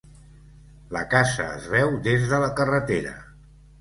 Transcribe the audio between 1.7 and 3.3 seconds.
veu des de la carretera.